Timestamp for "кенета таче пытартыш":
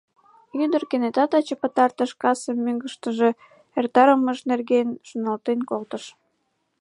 0.89-2.11